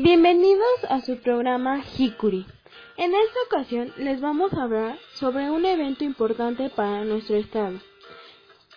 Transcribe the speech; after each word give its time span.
Bienvenidos 0.00 0.84
a 0.88 1.00
su 1.00 1.16
programa 1.16 1.82
Hikuri. 1.98 2.46
En 2.96 3.12
esta 3.12 3.38
ocasión 3.48 3.92
les 3.96 4.20
vamos 4.20 4.54
a 4.54 4.62
hablar 4.62 4.96
sobre 5.14 5.50
un 5.50 5.66
evento 5.66 6.04
importante 6.04 6.70
para 6.70 7.02
nuestro 7.02 7.34
estado. 7.34 7.80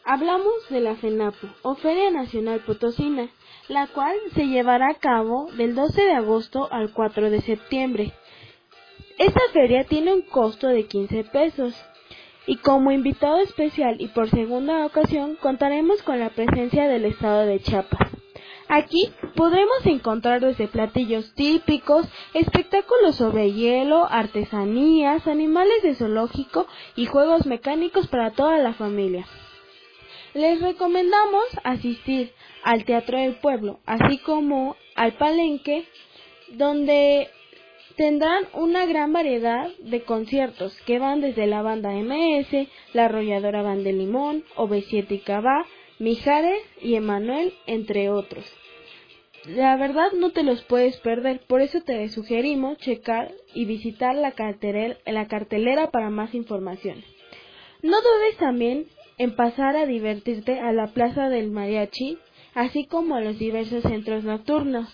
Hablamos 0.04 0.68
de 0.72 0.80
la 0.80 0.96
FENAPO, 0.96 1.48
o 1.62 1.76
Feria 1.76 2.10
Nacional 2.10 2.62
Potosina, 2.62 3.30
la 3.68 3.86
cual 3.86 4.16
se 4.34 4.48
llevará 4.48 4.90
a 4.90 4.98
cabo 4.98 5.52
del 5.52 5.76
12 5.76 6.02
de 6.02 6.14
agosto 6.14 6.68
al 6.72 6.92
4 6.92 7.30
de 7.30 7.42
septiembre. 7.42 8.14
Esta 9.20 9.42
feria 9.54 9.84
tiene 9.84 10.16
un 10.16 10.24
costo 10.24 10.70
de 10.70 10.88
15 10.88 11.26
pesos. 11.26 11.76
Y 12.48 12.56
como 12.56 12.92
invitado 12.92 13.38
especial 13.42 13.98
y 14.00 14.08
por 14.08 14.28
segunda 14.32 14.88
ocasión 14.88 15.36
contaremos 15.36 16.02
con 16.02 16.20
la 16.20 16.32
presencia 16.32 16.88
del 16.88 17.06
estado 17.06 17.46
de 17.46 17.60
Chiapas. 17.60 18.11
Aquí 18.68 19.12
podremos 19.36 19.86
encontrar 19.86 20.42
desde 20.42 20.68
platillos 20.68 21.34
típicos, 21.36 22.08
espectáculos 22.34 23.16
sobre 23.16 23.52
hielo, 23.52 24.08
artesanías, 24.10 25.28
animales 25.28 25.84
de 25.84 25.96
zoológico 25.96 26.68
y 26.96 27.06
juegos 27.06 27.46
mecánicos 27.46 28.08
para 28.08 28.32
toda 28.32 28.58
la 28.58 28.74
familia. 28.74 29.26
Les 30.34 30.62
recomendamos 30.62 31.44
asistir 31.64 32.32
al 32.64 32.86
Teatro 32.86 33.20
del 33.20 33.36
Pueblo, 33.36 33.80
así 33.86 34.18
como 34.20 34.78
al 34.96 35.14
Palenque, 35.14 35.86
donde 36.54 37.30
tendrán 37.98 38.46
una 38.54 38.86
gran 38.86 39.12
variedad 39.12 39.70
de 39.80 40.04
conciertos 40.04 40.76
que 40.86 41.00
van 41.00 41.20
desde 41.20 41.48
la 41.48 41.62
banda 41.62 41.92
MS, 41.92 42.68
la 42.94 43.06
arrolladora 43.06 43.62
Banda 43.62 43.92
Limón, 43.92 44.46
OV7 44.56 45.06
y 45.10 45.20
Cabá, 45.20 45.66
Mijares 46.02 46.64
y 46.82 46.96
Emanuel, 46.96 47.54
entre 47.68 48.10
otros. 48.10 48.44
La 49.46 49.78
verdad 49.78 50.12
no 50.14 50.32
te 50.32 50.42
los 50.42 50.64
puedes 50.64 50.98
perder, 50.98 51.42
por 51.46 51.62
eso 51.62 51.82
te 51.82 52.10
sugerimos 52.10 52.80
checar 52.80 53.32
y 53.54 53.66
visitar 53.66 54.16
la 54.16 54.32
cartelera, 54.32 55.92
para 55.92 56.10
más 56.10 56.34
información. 56.34 57.04
No 57.84 57.98
dudes 58.02 58.36
también 58.40 58.88
en 59.20 59.36
pasar 59.36 59.76
a 59.76 59.86
divertirte 59.86 60.60
a 60.60 60.74
la 60.74 60.88
Plaza 60.88 61.30
del 61.30 61.52
Mariachi, 61.52 62.18
así 62.56 62.88
como 62.88 63.14
a 63.14 63.22
los 63.22 63.38
diversos 63.38 63.84
centros 63.84 64.24
nocturnos. 64.24 64.90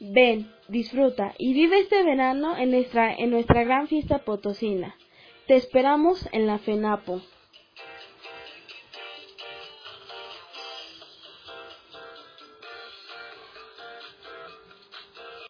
Ven, 0.00 0.50
disfruta 0.68 1.34
y 1.36 1.52
vive 1.52 1.80
este 1.80 2.02
verano 2.02 2.56
en 2.56 2.70
nuestra 2.70 3.64
gran 3.64 3.88
fiesta 3.88 4.20
potosina. 4.20 4.96
Te 5.46 5.56
esperamos 5.56 6.26
en 6.32 6.46
la 6.46 6.58
FENAPO. 6.60 7.20